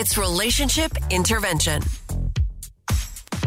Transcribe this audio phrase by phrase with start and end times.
[0.00, 1.82] It's relationship intervention.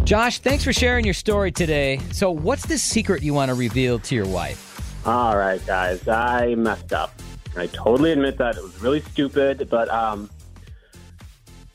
[0.04, 2.00] Josh, thanks for sharing your story today.
[2.12, 4.80] So, what's the secret you want to reveal to your wife?
[5.04, 7.20] All right, guys, I messed up.
[7.58, 10.30] I totally admit that it was really stupid, but um,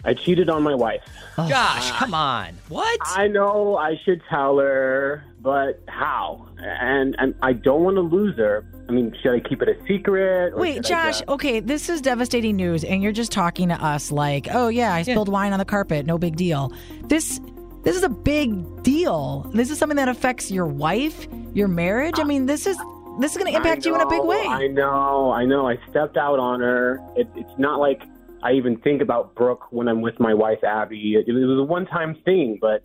[0.05, 1.03] I cheated on my wife.
[1.49, 2.55] Josh, come on.
[2.69, 3.01] What?
[3.05, 6.47] I know I should tell her, but how?
[6.57, 8.65] And and I don't want to lose her.
[8.89, 10.55] I mean, should I keep it a secret?
[10.55, 14.49] or Wait, Josh, okay, this is devastating news, and you're just talking to us like,
[14.51, 16.73] oh, yeah, I spilled wine on the carpet, no big deal.
[17.05, 17.41] This.
[17.85, 19.49] This is a big deal.
[19.55, 22.19] This is something that affects your wife, your marriage.
[22.19, 22.77] I mean, this is
[23.19, 24.45] this is going to impact I you in a big way.
[24.47, 25.69] I know, I know.
[25.69, 27.01] I stepped out on her.
[27.17, 28.03] It, it's not like
[28.43, 31.15] I even think about Brooke when I'm with my wife Abby.
[31.15, 32.85] It, it was a one-time thing, but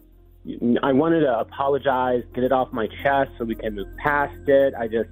[0.81, 4.73] I wanted to apologize, get it off my chest, so we can move past it.
[4.73, 5.09] I just,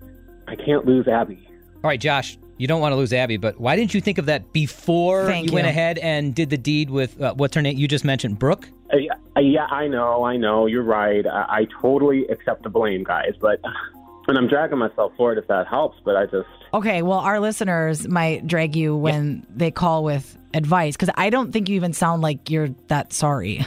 [0.52, 1.47] I can't lose Abby.
[1.83, 4.25] All right, Josh, you don't want to lose Abby, but why didn't you think of
[4.25, 7.77] that before Thank you, went ahead and did the deed with uh, what's her name?
[7.77, 8.67] You just mentioned Brooke.
[8.94, 10.66] Uh, yeah, uh, yeah, I know, I know.
[10.66, 11.25] You're right.
[11.25, 13.31] I, I totally accept the blame, guys.
[13.39, 13.61] But
[14.27, 15.99] and I'm dragging myself for it if that helps.
[16.03, 20.95] But I just, Okay, well, our listeners might drag you when they call with advice
[20.95, 23.66] because I don't think you even sound like you're that sorry.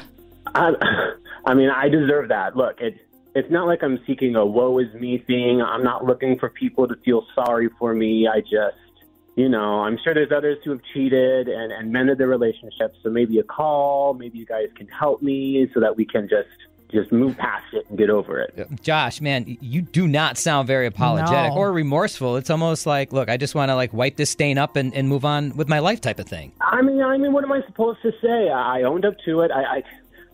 [0.54, 0.72] I,
[1.46, 2.56] I mean, I deserve that.
[2.56, 2.96] Look, it,
[3.34, 5.60] it's not like I'm seeking a woe is me thing.
[5.60, 8.28] I'm not looking for people to feel sorry for me.
[8.28, 8.76] I just,
[9.36, 12.96] you know, I'm sure there's others who have cheated and, and mended their relationships.
[13.02, 16.48] So maybe a call, maybe you guys can help me so that we can just
[16.92, 18.68] just move past it and get over it.
[18.80, 21.56] Josh, man, you do not sound very apologetic No.
[21.58, 22.36] or remorseful.
[22.36, 25.08] It's almost like, look, I just want to like wipe this stain up and, and
[25.08, 26.52] move on with my life type of thing.
[26.60, 28.48] I mean, I mean, what am I supposed to say?
[28.48, 29.50] I I owned up to it.
[29.50, 29.82] I, I,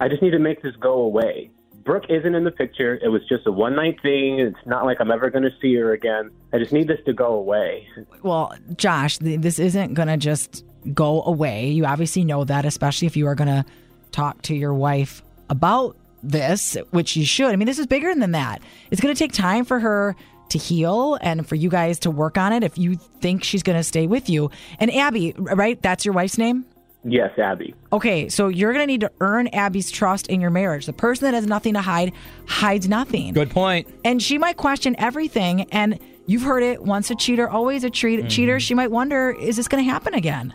[0.01, 1.51] I just need to make this go away.
[1.85, 2.99] Brooke isn't in the picture.
[3.03, 4.39] It was just a one night thing.
[4.39, 6.31] It's not like I'm ever going to see her again.
[6.53, 7.89] I just need this to go away.
[8.23, 11.69] Well, Josh, this isn't going to just go away.
[11.69, 13.65] You obviously know that, especially if you are going to
[14.13, 17.49] talk to your wife about this, which you should.
[17.49, 18.63] I mean, this is bigger than that.
[18.91, 20.17] It's going to take time for her
[20.51, 23.79] to heal and for you guys to work on it if you think she's going
[23.79, 24.51] to stay with you.
[24.79, 25.81] And Abby, right?
[25.81, 26.67] That's your wife's name?
[27.03, 27.75] Yes, Abby.
[27.93, 30.87] Okay, so you're going to need to earn Abby's trust in your marriage.
[30.87, 32.13] The person that has nothing to hide
[32.47, 33.33] hides nothing.
[33.33, 33.89] Good point.
[34.05, 35.63] And she might question everything.
[35.73, 38.29] And you've heard it once a cheater, always a treat- mm-hmm.
[38.29, 38.61] cheater.
[38.61, 40.53] She might wonder, is this going to happen again?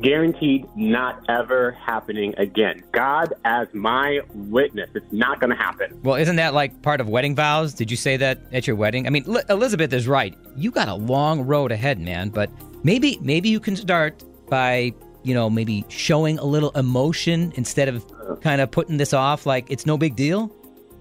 [0.00, 2.82] Guaranteed not ever happening again.
[2.92, 4.88] God as my witness.
[4.94, 6.00] It's not going to happen.
[6.02, 7.74] Well, isn't that like part of wedding vows?
[7.74, 9.06] Did you say that at your wedding?
[9.06, 10.34] I mean, Li- Elizabeth is right.
[10.56, 12.30] You got a long road ahead, man.
[12.30, 12.48] But
[12.82, 18.04] maybe, maybe you can start by, you know, maybe showing a little emotion instead of
[18.40, 20.50] kind of putting this off like it's no big deal.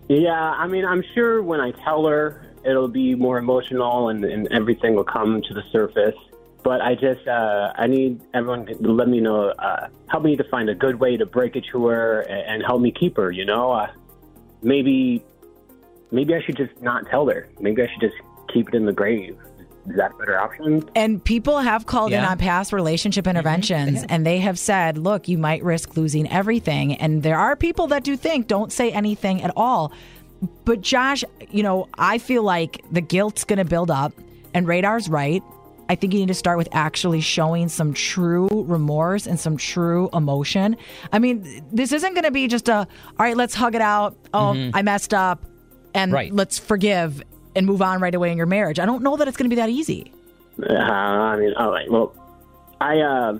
[0.10, 4.48] Yeah, I mean, I'm sure when I tell her, it'll be more emotional and, and
[4.52, 6.16] everything will come to the surface.
[6.64, 10.44] But I just, uh, I need everyone to let me know, uh, help me to
[10.44, 13.32] find a good way to break it to her and, and help me keep her,
[13.32, 13.72] you know?
[13.72, 13.92] Uh,
[14.62, 15.24] maybe,
[16.12, 17.50] maybe I should just not tell her.
[17.60, 18.16] Maybe I should just
[18.54, 19.38] keep it in the grave.
[19.90, 20.88] Is that a better option?
[20.96, 23.32] And people have called in on past relationship mm-hmm.
[23.32, 26.96] interventions and they have said, look, you might risk losing everything.
[26.96, 29.92] And there are people that do think, don't say anything at all.
[30.66, 34.14] But Josh, you know, I feel like the guilt's going to build up
[34.54, 35.44] and Radar's right.
[35.90, 40.10] I think you need to start with actually showing some true remorse and some true
[40.14, 40.78] emotion.
[41.12, 42.88] I mean, this isn't going to be just a, all
[43.20, 44.16] right, let's hug it out.
[44.34, 44.76] Oh, mm-hmm.
[44.76, 45.44] I messed up
[45.94, 46.34] and Right.
[46.34, 47.22] let's forgive
[47.56, 48.80] and move on right away in your marriage.
[48.80, 50.14] I don't know that it's going to be that easy.
[50.62, 51.90] Uh, I mean, all right.
[51.90, 52.14] Well,
[52.80, 53.40] I, uh,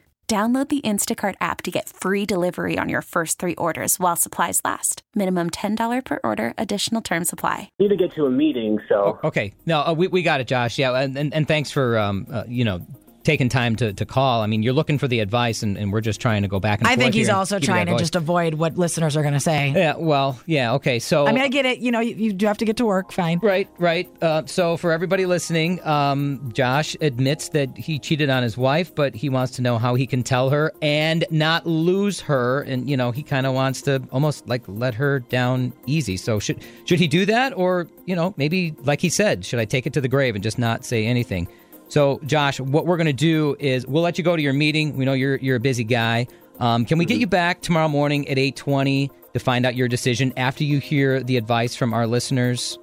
[0.31, 4.61] Download the Instacart app to get free delivery on your first three orders while supplies
[4.63, 5.01] last.
[5.13, 7.69] Minimum $10 per order, additional term supply.
[7.79, 9.19] need to get to a meeting, so.
[9.25, 10.79] Okay, no, uh, we, we got it, Josh.
[10.79, 12.79] Yeah, and, and, and thanks for um, uh, you know
[13.23, 14.41] taken time to, to call.
[14.41, 16.79] I mean, you're looking for the advice, and, and we're just trying to go back
[16.79, 19.71] and I think he's also trying to just avoid what listeners are going to say.
[19.75, 20.99] Yeah, well, yeah, okay.
[20.99, 21.79] So I mean, I get it.
[21.79, 23.11] You know, you, you do have to get to work.
[23.11, 23.39] Fine.
[23.41, 24.09] Right, right.
[24.21, 29.15] Uh, so, for everybody listening, um, Josh admits that he cheated on his wife, but
[29.15, 32.61] he wants to know how he can tell her and not lose her.
[32.61, 36.17] And you know, he kind of wants to almost like let her down easy.
[36.17, 39.65] So, should should he do that, or you know, maybe like he said, should I
[39.65, 41.47] take it to the grave and just not say anything?
[41.91, 44.95] So, Josh, what we're going to do is we'll let you go to your meeting.
[44.95, 46.25] We know you're you're a busy guy.
[46.57, 49.89] Um, can we get you back tomorrow morning at eight twenty to find out your
[49.89, 52.79] decision after you hear the advice from our listeners?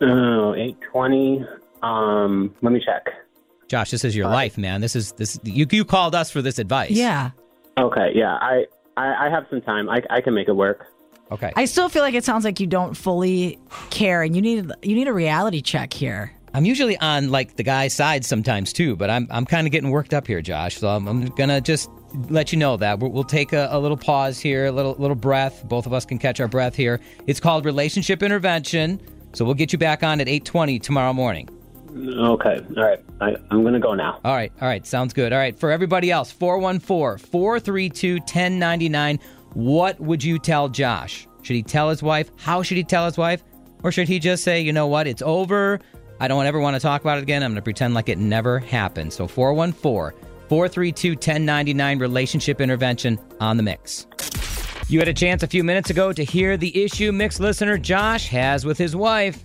[0.00, 1.44] Oh, 820.
[1.82, 3.08] Um, let me check.
[3.66, 4.80] Josh, this is your life, man.
[4.80, 5.36] This is this.
[5.42, 6.92] You you called us for this advice.
[6.92, 7.32] Yeah.
[7.76, 8.66] Okay, yeah, I,
[8.96, 9.88] I, I have some time.
[9.88, 10.86] I, I can make it work.
[11.32, 11.52] Okay.
[11.56, 13.58] I still feel like it sounds like you don't fully
[13.90, 16.30] care, and you need you need a reality check here.
[16.54, 19.90] I'm usually on like the guy's side sometimes too, but I'm I'm kind of getting
[19.90, 20.78] worked up here, Josh.
[20.78, 21.90] So I'm, I'm gonna just
[22.30, 25.16] let you know that we'll, we'll take a, a little pause here, a little little
[25.16, 25.68] breath.
[25.68, 27.00] Both of us can catch our breath here.
[27.26, 29.00] It's called relationship intervention.
[29.32, 31.48] So we'll get you back on at 8:20 tomorrow morning.
[31.96, 33.00] Okay, all right.
[33.20, 34.18] I, I'm going to go now.
[34.24, 35.32] All right, all right, sounds good.
[35.32, 39.20] All right, for everybody else, 414-432-1099.
[39.52, 41.28] What would you tell Josh?
[41.42, 42.32] Should he tell his wife?
[42.36, 43.44] How should he tell his wife?
[43.84, 45.78] Or should he just say, you know what, it's over.
[46.20, 47.42] I don't ever want to talk about it again.
[47.42, 49.12] I'm going to pretend like it never happened.
[49.12, 50.18] So 414
[50.48, 54.06] 432 1099 relationship intervention on the mix.
[54.88, 58.28] You had a chance a few minutes ago to hear the issue mix listener Josh
[58.28, 59.44] has with his wife.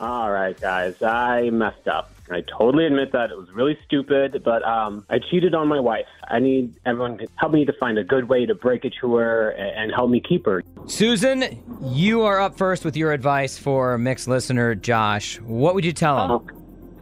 [0.00, 2.13] All right, guys, I messed up.
[2.30, 6.06] I totally admit that it was really stupid, but um, I cheated on my wife.
[6.28, 9.14] I need everyone to help me to find a good way to break it to
[9.16, 10.62] her and, and help me keep her.
[10.86, 15.38] Susan, you are up first with your advice for mix listener Josh.
[15.40, 16.30] What would you tell him?
[16.30, 16.46] Oh,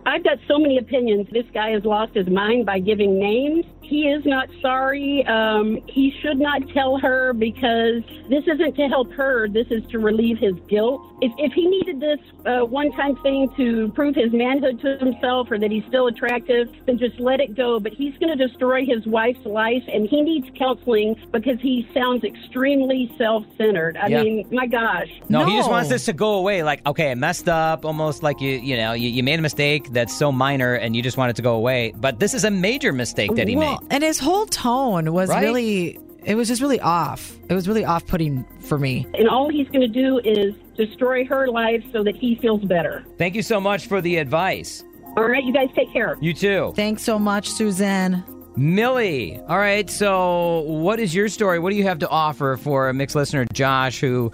[0.07, 1.29] I've got so many opinions.
[1.31, 3.65] This guy has lost his mind by giving names.
[3.83, 5.25] He is not sorry.
[5.27, 9.49] Um, he should not tell her because this isn't to help her.
[9.49, 11.03] This is to relieve his guilt.
[11.21, 15.51] If, if he needed this uh, one time thing to prove his manhood to himself
[15.51, 17.79] or that he's still attractive, then just let it go.
[17.81, 22.25] But he's going to destroy his wife's life and he needs counseling because he sounds
[22.25, 23.97] extremely self centered.
[23.97, 24.23] I Yeah.
[24.23, 25.09] mean, my gosh.
[25.29, 26.63] No, no, he just wants this to go away.
[26.63, 29.93] Like, okay, I messed up, almost like you, you know, you, you made a mistake
[29.93, 31.93] that's so minor, and you just want it to go away.
[31.97, 33.72] But this is a major mistake that he well, made.
[33.91, 35.43] And his whole tone was Right?
[35.43, 37.37] really it was just really off.
[37.49, 39.07] It was really off putting for me.
[39.15, 43.05] And all he's going to do is destroy her life so that he feels better.
[43.19, 44.85] Thank you so much for the advice.
[45.17, 46.17] All right, you guys take care.
[46.21, 48.25] You too, Thanks so much, Suzanne.
[48.57, 49.41] Millie.
[49.49, 51.59] All right, so what is your story?
[51.59, 54.31] What do you have to offer for a mix listener, Josh, who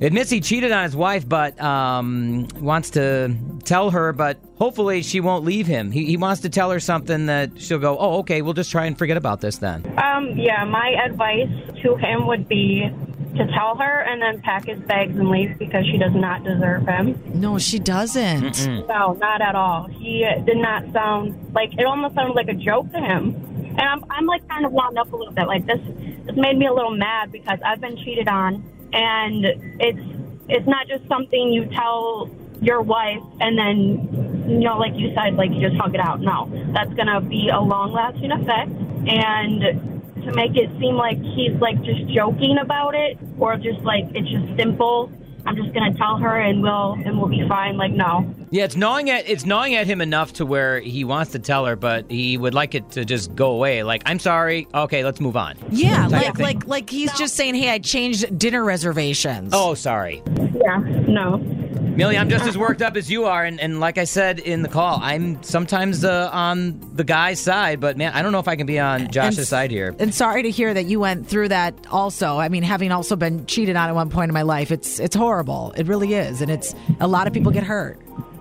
[0.00, 3.34] admits he cheated on his wife, but um, wants to
[3.64, 5.90] tell her, but hopefully she won't leave him.
[5.90, 8.86] He, he wants to tell her something that she'll go, oh, okay, we'll just try
[8.86, 9.84] and forget about this then.
[9.98, 11.48] Um, yeah, my advice
[11.82, 12.90] to him would be
[13.36, 16.86] to tell her and then pack his bags and leave because she does not deserve
[16.86, 17.20] him.
[17.34, 18.66] No, she doesn't.
[18.88, 19.88] No, not at all.
[19.88, 23.34] He did not sound like it almost sounded like a joke to him.
[23.78, 25.46] And I'm, I'm like kind of wound up a little bit.
[25.46, 25.80] Like this,
[26.24, 28.64] this made me a little mad because I've been cheated on,
[28.96, 29.44] and
[29.80, 30.00] it's
[30.48, 32.30] it's not just something you tell
[32.62, 36.20] your wife and then you know, like you said, like you just hug it out.
[36.20, 38.70] No, that's gonna be a long lasting effect,
[39.06, 44.04] and to make it seem like he's like just joking about it or just like
[44.14, 45.12] it's just simple.
[45.46, 47.76] I'm just gonna tell her and we'll and we'll be fine.
[47.76, 51.32] Like no, Yeah, it's gnawing at it's gnawing at him enough to where he wants
[51.32, 53.82] to tell her, but he would like it to just go away.
[53.82, 54.66] Like, I'm sorry.
[54.74, 55.56] Okay, let's move on.
[55.70, 60.22] Yeah, like like like he's just saying, "Hey, I changed dinner reservations." Oh, sorry.
[60.54, 61.38] yeah, no.
[61.96, 64.62] Millie, I'm just as worked up as you are, and, and like I said in
[64.62, 68.48] the call, I'm sometimes uh, on the guy's side, but man, I don't know if
[68.48, 69.94] I can be on Josh's And- side here.
[69.98, 72.36] And sorry to hear that you went through that also.
[72.38, 75.16] I mean, having also been cheated on at one point in my life, it's it's
[75.16, 75.72] horrible.
[75.76, 76.42] It really is.
[76.42, 77.98] And it's a lot of people get hurt.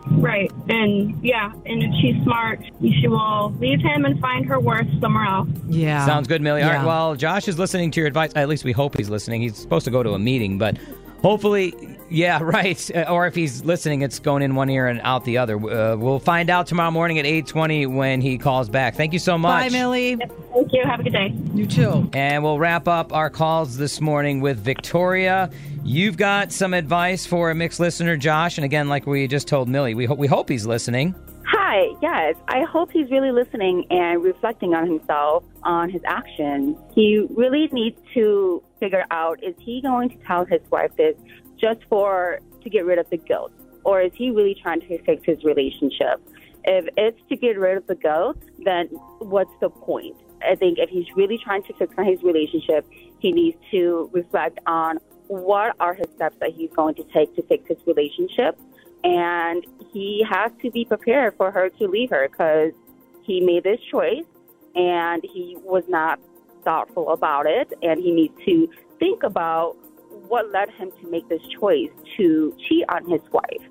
[0.08, 0.52] Right.
[0.70, 5.26] And yeah, and if she's smart, she will leave him and find her worth somewhere
[5.26, 5.48] else.
[5.68, 6.06] Yeah.
[6.06, 6.62] Sounds good, Millie.
[6.62, 8.32] All right, well, Josh is listening to your advice.
[8.36, 9.42] At least we hope he's listening.
[9.42, 10.78] He's supposed to go to a meeting, but
[11.26, 11.74] hopefully,
[12.10, 12.96] yeah, right.
[12.96, 15.56] Uh, Or if he's listening, it's going in one ear and out the other.
[15.58, 18.96] Uh, we'll find out tomorrow morning at 8:20 when he calls back.
[18.96, 19.64] Thank you so much.
[19.66, 20.16] Bye, Millie.
[20.54, 20.84] Thank you.
[20.86, 21.34] Have a good day.
[21.56, 22.10] You too.
[22.14, 25.50] And we'll wrap up our calls this morning with Victoria.
[25.84, 28.58] You've got some advice for a mix listener, Josh.
[28.58, 31.14] And again, like we just told Millie, we, ho- we hope he's listening.
[31.68, 32.36] Hi, yes.
[32.48, 36.78] I hope he's really listening and reflecting on himself, on his actions.
[36.94, 41.16] He really needs to figure out is he going to tell his wife this
[41.60, 43.52] just for to get rid of the guilt?
[43.84, 46.22] Or is he really trying to fix his relationship?
[46.66, 48.86] If it's to get rid of the guilt, then
[49.18, 50.16] what's the point?
[50.48, 55.00] I think if he's really trying to fix his relationship, he needs to reflect on
[55.30, 58.56] what are his steps that he's going to take to fix his relationship.
[59.06, 62.72] And he has to be prepared for her to leave her because
[63.22, 64.26] he made this choice
[64.76, 66.20] and he was not
[66.64, 67.72] thoughtful about it.
[67.84, 68.68] And he needs to
[69.00, 69.76] think about
[70.28, 73.70] what led him to make this choice to cheat on his wife.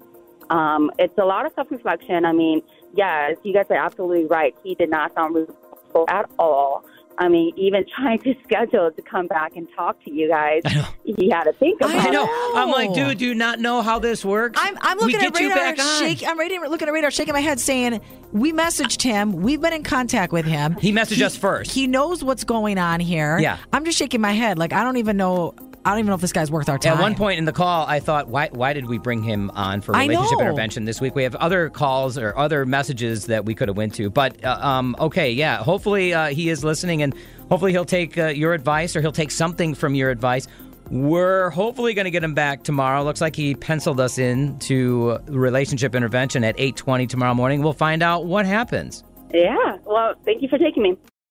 [0.50, 2.24] Um, it's a lot of self reflection.
[2.24, 2.62] I mean,
[2.94, 4.54] yes, you guys are absolutely right.
[4.62, 6.84] He did not sound remorseful at all.
[7.18, 10.62] I mean, even trying to schedule to come back and talk to you guys,
[11.04, 12.26] he had to think about I know.
[12.26, 12.52] that.
[12.56, 14.61] I'm like, dude, do you not know how this works?
[14.62, 17.40] I'm, I'm looking get at radar, back shake, I'm reading, looking at radar, shaking my
[17.40, 18.00] head, saying
[18.33, 19.33] we messaged him.
[19.33, 20.76] We've been in contact with him.
[20.76, 21.71] He messaged us first.
[21.71, 23.38] He knows what's going on here.
[23.38, 23.59] Yeah.
[23.73, 24.59] I'm just shaking my head.
[24.59, 25.54] Like I don't even know.
[25.84, 26.94] I don't even know if this guy's worth our time.
[26.94, 29.82] At one point in the call, I thought, why, why did we bring him on
[29.82, 31.14] for relationship intervention this week?
[31.14, 34.08] We have other calls or other messages that we could have went to.
[34.08, 35.58] But uh, um, okay, yeah.
[35.58, 37.14] Hopefully uh, he is listening, and
[37.50, 40.48] hopefully he'll take uh, your advice or he'll take something from your advice.
[40.90, 43.02] We're hopefully going to get him back tomorrow.
[43.04, 47.62] Looks like he penciled us in to relationship intervention at 8:20 tomorrow morning.
[47.62, 49.04] We'll find out what happens.
[49.34, 49.76] Yeah.
[49.84, 50.96] Well, thank you for taking me.